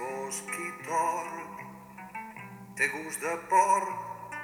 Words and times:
fosc 0.00 0.52
i 0.56 0.68
tort, 0.86 1.64
té 2.78 2.88
gust 2.92 3.24
de 3.24 3.32
porc 3.50 4.36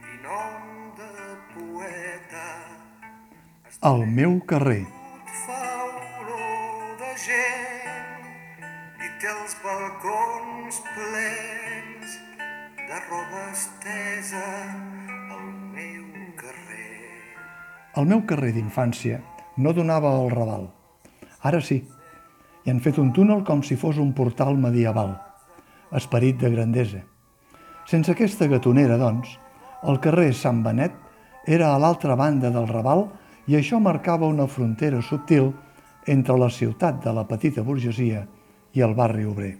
i 0.00 0.14
nom 0.24 0.68
de 0.96 1.10
poeta. 1.52 2.46
El 3.90 4.04
meu 4.18 4.38
carrer. 4.52 4.84
Fa 5.42 5.58
olor 5.84 6.94
de 7.02 7.10
gent 7.24 8.30
i 9.04 9.10
té 9.20 9.32
els 9.32 9.56
balcons 9.64 10.80
plens 10.94 12.16
de 12.78 13.02
roba 13.10 13.42
estesa 13.50 14.46
al 15.36 15.50
meu 15.74 16.06
carrer. 16.40 17.02
El 18.00 18.08
meu 18.14 18.24
carrer 18.32 18.54
d'infància 18.56 19.20
no 19.58 19.76
donava 19.76 20.14
al 20.16 20.32
Raval. 20.32 20.70
Ara 21.46 21.60
sí, 21.60 21.82
hi 22.66 22.72
han 22.72 22.80
fet 22.82 22.96
un 22.98 23.12
túnel 23.14 23.44
com 23.46 23.60
si 23.62 23.76
fos 23.78 24.00
un 24.02 24.08
portal 24.10 24.56
medieval. 24.58 25.12
Esperit 25.94 26.40
de 26.40 26.48
grandesa. 26.50 27.04
Sense 27.86 28.10
aquesta 28.10 28.48
gatonera, 28.50 28.96
doncs, 28.98 29.36
el 29.86 30.00
carrer 30.02 30.32
Sant 30.34 30.64
Benet 30.64 30.96
era 31.46 31.68
a 31.70 31.78
l'altra 31.78 32.16
banda 32.18 32.50
del 32.50 32.66
Raval 32.66 33.04
i 33.46 33.54
això 33.54 33.78
marcava 33.78 34.26
una 34.26 34.48
frontera 34.50 34.98
subtil 34.98 35.52
entre 36.10 36.34
la 36.34 36.50
ciutat 36.50 36.98
de 37.06 37.14
la 37.14 37.22
petita 37.30 37.62
burgesia 37.62 38.26
i 38.74 38.82
el 38.82 38.98
barri 38.98 39.30
obrer. 39.30 39.54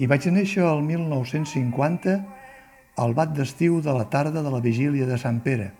I 0.00 0.08
vaig 0.08 0.32
néixer 0.32 0.64
el 0.64 0.80
1950 0.88 2.18
al 2.96 3.12
bat 3.12 3.36
d'estiu 3.36 3.82
de 3.84 3.92
la 3.92 4.08
tarda 4.08 4.40
de 4.40 4.48
la 4.48 4.64
vigília 4.64 5.04
de 5.04 5.20
Sant 5.20 5.44
Pere 5.44 5.74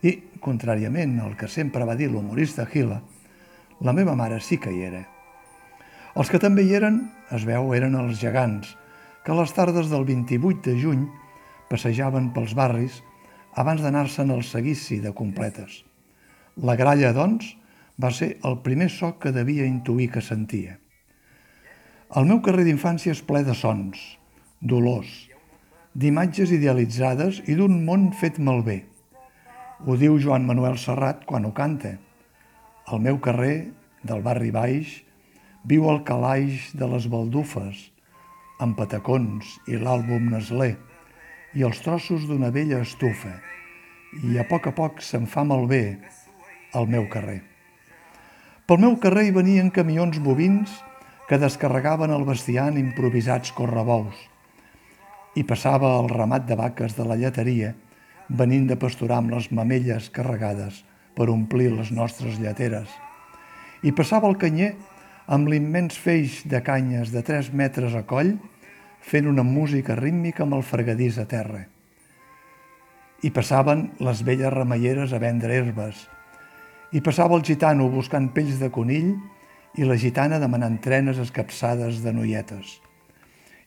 i, 0.00 0.16
contràriament 0.40 1.18
al 1.20 1.36
que 1.36 1.44
sempre 1.44 1.84
va 1.84 1.92
dir 1.92 2.08
l'humorista 2.08 2.64
Gila, 2.64 3.02
la 3.84 3.92
meva 3.92 4.16
mare 4.16 4.40
sí 4.40 4.56
que 4.56 4.72
hi 4.72 4.86
era. 4.88 5.11
Els 6.12 6.28
que 6.28 6.40
també 6.40 6.66
hi 6.66 6.74
eren, 6.76 7.06
es 7.32 7.46
veu, 7.48 7.70
eren 7.72 7.96
els 7.96 8.18
gegants, 8.20 8.74
que 9.24 9.32
a 9.32 9.38
les 9.38 9.52
tardes 9.56 9.88
del 9.88 10.04
28 10.04 10.60
de 10.66 10.74
juny 10.76 11.06
passejaven 11.70 12.32
pels 12.34 12.52
barris 12.58 12.98
abans 13.56 13.80
d'anar-se'n 13.80 14.32
al 14.34 14.42
seguici 14.44 14.98
de 15.00 15.14
completes. 15.16 15.82
La 16.60 16.76
gralla, 16.76 17.14
doncs, 17.16 17.54
va 17.96 18.10
ser 18.12 18.34
el 18.44 18.58
primer 18.64 18.90
so 18.92 19.14
que 19.20 19.32
devia 19.32 19.64
intuir 19.64 20.10
que 20.12 20.20
sentia. 20.24 20.76
El 22.16 22.28
meu 22.28 22.42
carrer 22.44 22.66
d'infància 22.66 23.14
és 23.16 23.22
ple 23.24 23.40
de 23.46 23.54
sons, 23.56 24.00
dolors, 24.60 25.12
d'imatges 25.96 26.52
idealitzades 26.52 27.40
i 27.48 27.56
d'un 27.56 27.78
món 27.86 28.10
fet 28.20 28.36
malbé. 28.36 28.82
Ho 29.86 29.96
diu 29.96 30.18
Joan 30.20 30.44
Manuel 30.44 30.76
Serrat 30.76 31.24
quan 31.28 31.48
ho 31.48 31.54
canta. 31.56 31.94
El 32.92 33.00
meu 33.00 33.16
carrer, 33.24 33.72
del 34.04 34.20
barri 34.24 34.52
baix, 34.52 34.92
viu 35.68 35.88
el 35.90 36.02
calaix 36.06 36.70
de 36.74 36.88
les 36.90 37.06
baldufes, 37.10 37.78
amb 38.62 38.76
patacons 38.78 39.56
i 39.70 39.78
l'àlbum 39.78 40.30
Nestlé, 40.32 40.74
i 41.54 41.62
els 41.66 41.82
trossos 41.84 42.26
d'una 42.26 42.50
vella 42.54 42.80
estufa, 42.82 43.36
i 44.26 44.38
a 44.38 44.44
poc 44.48 44.68
a 44.68 44.74
poc 44.76 45.02
se'n 45.04 45.28
fa 45.30 45.44
malbé 45.46 45.98
al 46.74 46.88
meu 46.90 47.06
carrer. 47.12 47.40
Pel 48.66 48.80
meu 48.82 48.96
carrer 49.00 49.28
hi 49.28 49.36
venien 49.36 49.70
camions 49.70 50.18
bovins 50.24 50.72
que 51.28 51.38
descarregaven 51.38 52.12
el 52.14 52.26
bestiar 52.28 52.68
en 52.72 52.78
improvisats 52.80 53.54
correbous. 53.56 54.16
I 55.36 55.44
passava 55.48 55.94
el 56.00 56.10
ramat 56.12 56.44
de 56.48 56.58
vaques 56.58 56.96
de 56.98 57.06
la 57.08 57.16
lleteria 57.16 57.72
venint 58.28 58.66
de 58.68 58.76
pasturar 58.80 59.20
amb 59.20 59.32
les 59.34 59.50
mamelles 59.52 60.08
carregades 60.12 60.82
per 61.16 61.28
omplir 61.32 61.70
les 61.72 61.90
nostres 61.92 62.38
lleteres. 62.40 62.88
I 63.82 63.92
passava 63.92 64.28
el 64.30 64.38
canyer 64.40 64.74
amb 65.26 65.48
l'immens 65.48 65.98
feix 65.98 66.42
de 66.48 66.62
canyes 66.62 67.12
de 67.12 67.22
3 67.22 67.52
metres 67.54 67.94
a 67.94 68.02
coll 68.08 68.34
fent 69.02 69.26
una 69.26 69.42
música 69.42 69.94
rítmica 69.98 70.42
amb 70.46 70.58
el 70.58 70.64
fregadís 70.66 71.18
a 71.18 71.26
terra. 71.26 71.66
I 73.22 73.30
passaven 73.30 73.92
les 74.02 74.22
velles 74.26 74.52
remeieres 74.52 75.12
a 75.12 75.20
vendre 75.22 75.54
herbes, 75.54 76.08
i 76.92 77.00
passava 77.00 77.38
el 77.38 77.44
gitano 77.46 77.88
buscant 77.88 78.28
pells 78.34 78.58
de 78.60 78.68
conill 78.70 79.14
i 79.80 79.86
la 79.88 79.96
gitana 79.96 80.40
demanant 80.42 80.76
trenes 80.84 81.20
escapçades 81.22 82.02
de 82.04 82.12
noietes. 82.12 82.76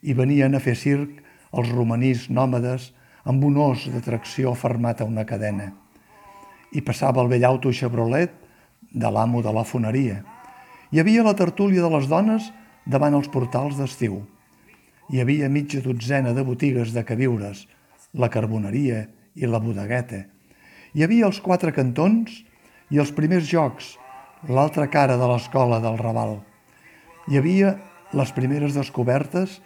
I 0.05 0.13
venien 0.13 0.53
a 0.53 0.61
fer 0.61 0.75
circ 0.77 1.23
els 1.55 1.71
romanís 1.71 2.27
nòmades 2.29 2.91
amb 3.25 3.43
un 3.47 3.57
os 3.57 3.87
de 3.89 4.03
tracció 4.05 4.53
fermat 4.53 5.01
a 5.01 5.09
una 5.09 5.25
cadena. 5.25 5.71
I 6.71 6.83
passava 6.85 7.23
el 7.23 7.31
vell 7.31 7.47
auto 7.47 7.71
Chevrolet 7.73 8.35
de 8.93 9.09
l'amo 9.09 9.41
de 9.41 9.53
la 9.55 9.63
foneria. 9.65 10.21
Hi 10.95 11.01
havia 11.01 11.25
la 11.27 11.33
tertúlia 11.35 11.81
de 11.83 11.89
les 11.91 12.05
dones 12.07 12.45
davant 12.87 13.17
els 13.17 13.27
portals 13.27 13.75
d'estiu. 13.75 14.21
Hi 15.11 15.19
havia 15.19 15.49
mitja 15.51 15.81
dotzena 15.83 16.31
de 16.31 16.43
botigues 16.47 16.93
de 16.95 17.01
queviures, 17.03 17.65
la 18.15 18.29
carboneria 18.31 19.01
i 19.35 19.43
la 19.43 19.59
bodegueta. 19.59 20.21
Hi 20.95 21.03
havia 21.03 21.25
els 21.27 21.41
quatre 21.43 21.73
cantons 21.75 22.37
i 22.95 23.01
els 23.03 23.11
primers 23.17 23.43
jocs, 23.49 23.89
l'altra 24.47 24.85
cara 24.93 25.17
de 25.19 25.27
l'escola 25.33 25.81
del 25.83 25.99
Raval. 25.99 26.37
Hi 27.27 27.41
havia 27.41 27.73
les 28.15 28.31
primeres 28.37 28.79
descobertes 28.79 29.57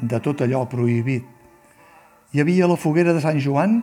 de 0.00 0.22
tot 0.24 0.40
allò 0.40 0.64
prohibit. 0.72 1.28
Hi 2.32 2.40
havia 2.40 2.70
la 2.72 2.80
foguera 2.80 3.12
de 3.12 3.20
Sant 3.26 3.42
Joan 3.44 3.82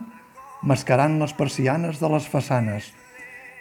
mascarant 0.66 1.20
les 1.22 1.38
persianes 1.38 2.02
de 2.02 2.10
les 2.16 2.26
façanes. 2.34 2.90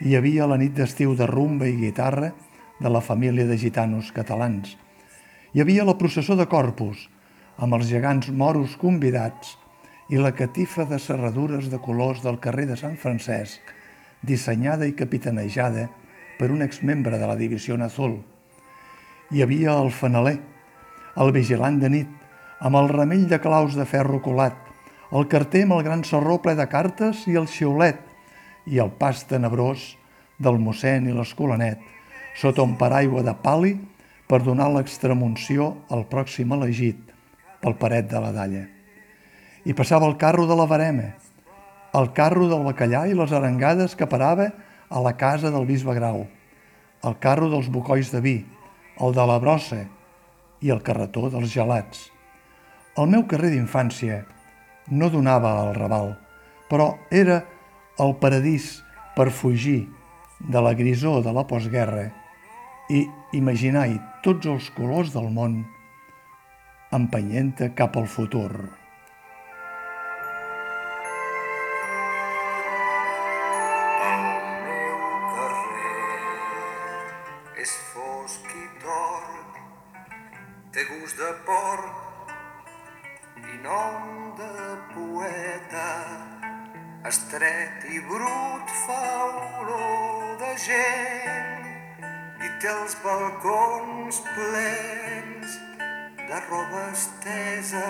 Hi 0.02 0.18
havia 0.18 0.50
la 0.50 0.58
nit 0.58 0.74
d'estiu 0.74 1.14
de 1.14 1.30
rumba 1.30 1.70
i 1.70 1.78
guitarra 1.86 2.34
de 2.80 2.90
la 2.90 3.02
família 3.02 3.46
de 3.46 3.58
gitanos 3.58 4.12
catalans. 4.12 4.76
Hi 5.54 5.62
havia 5.64 5.86
la 5.88 5.98
processó 5.98 6.36
de 6.36 6.48
Corpus, 6.52 7.08
amb 7.58 7.78
els 7.78 7.88
gegants 7.88 8.28
moros 8.30 8.76
convidats 8.76 9.56
i 10.12 10.20
la 10.20 10.34
catifa 10.36 10.84
de 10.90 11.00
serradures 11.00 11.70
de 11.72 11.80
colors 11.80 12.22
del 12.26 12.40
carrer 12.44 12.68
de 12.68 12.76
Sant 12.76 12.98
Francesc, 13.00 13.62
dissenyada 14.22 14.86
i 14.86 14.98
capitanejada 14.98 15.88
per 16.38 16.52
un 16.52 16.62
exmembre 16.62 17.18
de 17.18 17.28
la 17.28 17.38
Divisió 17.40 17.80
Azul. 17.82 18.20
Hi 19.32 19.42
havia 19.42 19.80
el 19.80 19.92
fanaler, 19.92 20.38
el 21.16 21.32
vigilant 21.32 21.80
de 21.80 21.90
nit, 21.90 22.12
amb 22.60 22.76
el 22.76 22.90
remell 22.90 23.28
de 23.30 23.40
claus 23.40 23.76
de 23.76 23.86
ferro 23.86 24.22
colat, 24.22 24.58
el 25.16 25.28
carter 25.32 25.64
amb 25.64 25.78
el 25.78 25.84
gran 25.86 26.04
serró 26.04 26.42
ple 26.44 26.56
de 26.60 26.68
cartes 26.68 27.24
i 27.30 27.38
el 27.40 27.48
xiulet, 27.48 28.02
i 28.66 28.82
el 28.82 28.92
pas 29.00 29.24
tenebrós 29.30 29.94
del 30.42 30.58
mossèn 30.60 31.08
i 31.08 31.14
l'escolanet, 31.14 31.80
sota 32.36 32.64
un 32.64 32.76
paraigua 32.78 33.24
de 33.24 33.34
pali 33.42 33.76
per 34.28 34.42
donar 34.44 34.68
l'extremunció 34.74 35.72
al 35.90 36.04
pròxim 36.12 36.52
elegit 36.56 37.00
pel 37.62 37.78
paret 37.80 38.10
de 38.12 38.22
la 38.22 38.32
dalla. 38.36 38.66
I 39.66 39.74
passava 39.74 40.08
el 40.10 40.18
carro 40.22 40.46
de 40.46 40.56
la 40.58 40.68
barema, 40.70 41.14
el 41.96 42.12
carro 42.14 42.50
del 42.52 42.66
bacallà 42.66 43.06
i 43.08 43.16
les 43.16 43.32
arengades 43.32 43.96
que 43.96 44.10
parava 44.10 44.50
a 44.90 45.02
la 45.02 45.16
casa 45.18 45.50
del 45.52 45.66
bisbe 45.66 45.96
Grau, 45.96 46.26
el 47.06 47.16
carro 47.24 47.50
dels 47.50 47.70
bocois 47.72 48.12
de 48.12 48.22
vi, 48.22 48.36
el 49.00 49.16
de 49.16 49.26
la 49.26 49.40
brossa 49.40 49.86
i 50.62 50.72
el 50.74 50.84
carretó 50.84 51.30
dels 51.32 51.52
gelats. 51.54 52.10
El 53.00 53.10
meu 53.12 53.26
carrer 53.30 53.52
d'infància 53.54 54.24
no 54.92 55.10
donava 55.10 55.56
al 55.62 55.74
Raval, 55.76 56.14
però 56.70 56.96
era 57.12 57.44
el 58.00 58.16
paradís 58.20 58.84
per 59.16 59.32
fugir 59.32 59.86
de 60.40 60.62
la 60.62 60.74
grisó 60.76 61.22
de 61.24 61.32
la 61.34 61.46
postguerra 61.48 62.10
i 62.90 63.06
imaginar-hi 63.34 64.00
tots 64.24 64.46
els 64.48 64.72
colors 64.78 65.14
del 65.14 65.30
món 65.34 65.62
empenyent 66.94 67.54
cap 67.78 67.98
al 67.98 68.10
futur. 68.10 68.50
té 80.76 80.84
gust 80.84 81.18
de 81.18 81.32
i 83.54 83.58
nom 83.64 84.34
de 84.40 84.56
poeta. 84.92 85.88
Estret 87.12 87.86
i 87.96 88.02
brut 88.10 88.74
fa 88.86 89.04
olor 89.62 90.36
de 90.42 90.52
gent 90.66 91.65
té 92.66 92.72
els 92.72 92.96
balcons 93.04 94.20
plens 94.26 95.52
de 96.18 96.38
roba 96.48 96.86
estesa 96.92 97.90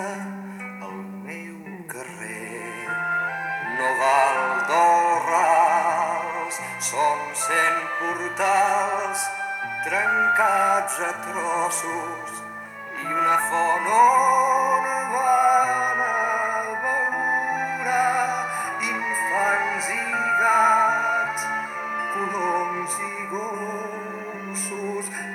al 0.84 0.98
meu 1.28 1.54
carrer. 1.92 2.84
No 3.78 3.88
val 4.02 4.40
d'orrals, 4.72 6.60
són 6.90 7.24
cent 7.46 7.80
portals 8.02 9.24
trencats 9.86 11.00
a 11.08 11.12
trossos 11.24 12.44
i 13.00 13.08
una 13.16 13.38
font 13.48 13.88
on 13.96 14.85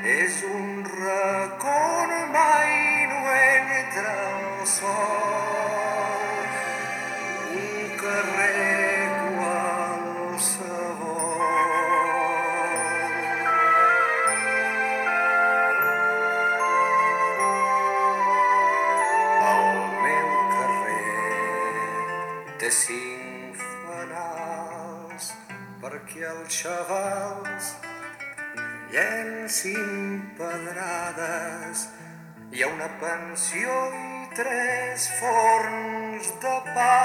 és 0.03 0.43
un 0.53 0.83
racó 0.85 1.79
mai 2.35 2.73
no 3.11 3.21
entra 3.37 4.15
el 4.29 4.67
sol. 4.77 6.35
Un 7.61 7.97
carrer 8.03 8.91
cinc 22.71 23.57
fanals 23.59 25.25
perquè 25.81 26.23
el 26.29 26.43
xaval 26.47 27.00
llencin 28.91 30.33
pedrades. 30.37 31.87
Hi 32.51 32.63
ha 32.63 32.67
una 32.67 32.89
pensió 32.99 33.75
i 33.95 34.27
tres 34.35 35.07
forns 35.19 36.31
de 36.43 36.55
pa 36.75 36.97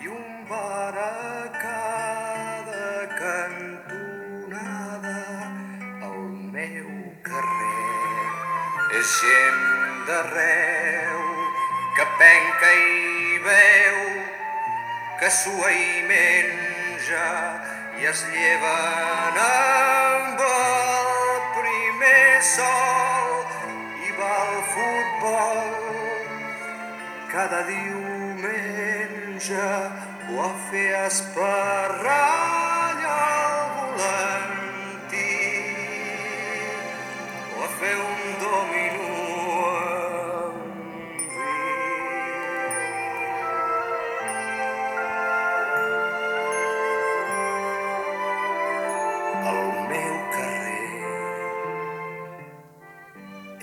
i 0.00 0.08
un 0.08 0.28
bar 0.48 0.96
a 1.04 1.50
cada 1.58 2.86
cantonada. 3.20 5.18
El 6.08 6.22
meu 6.56 6.88
carrer 7.28 8.24
és 9.02 9.08
gent 9.20 9.62
d'arreu 10.08 11.20
que 11.98 12.08
penca 12.22 12.72
i 12.80 13.38
veu, 13.44 14.00
que 15.20 15.30
sua 15.42 15.68
i 15.76 16.02
menja 16.08 17.28
i 18.00 18.08
es 18.08 18.24
lleven 18.32 19.36
amb 19.44 20.40
a 30.42 30.48
fer 30.70 30.90
esparrall 31.06 33.00
al 33.12 33.56
volantí 33.76 35.36
o 37.60 37.68
fer 37.80 37.96
un 38.00 38.20
vi. 38.72 38.86
El 49.52 49.62
meu 49.92 50.16
carrer 50.34 51.14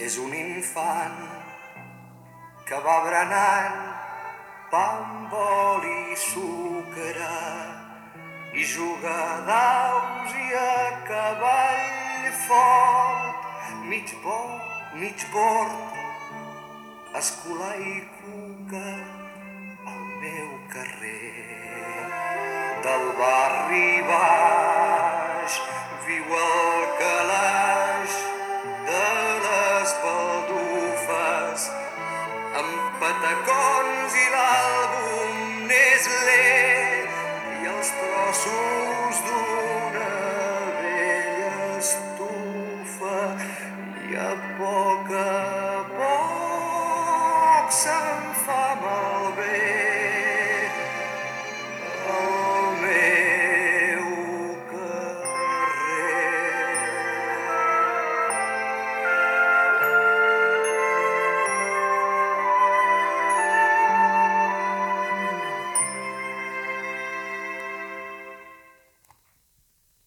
és 0.07 0.13
un 0.27 0.31
infant 0.45 1.21
que 2.69 2.77
va 2.89 2.97
berenant 3.09 3.96
pa 4.71 4.83
amb 4.99 5.33
oli 5.33 5.97
i 6.11 6.15
sucre 6.19 7.35
i 8.53 8.63
juga 8.63 9.13
a 9.13 9.37
daus 9.47 10.33
i 10.33 10.47
a 10.59 10.77
cavall 11.07 12.25
fort, 12.47 13.39
mig 13.89 14.09
bo, 14.23 14.39
mig 14.99 15.19
bord, 15.31 15.95
escolar 17.19 17.79
i 17.79 17.95
cuca 18.17 18.89
al 19.91 20.03
meu 20.23 20.51
carrer. 20.73 21.45
Del 22.83 23.05
barri 23.21 23.89
baix 24.11 25.61
viu 26.07 26.37
el 26.43 26.85
calaix 26.99 28.19
de 28.91 29.07
les 29.47 29.97
baldufes 30.03 31.71
amb 32.59 33.01
patacons 33.01 33.76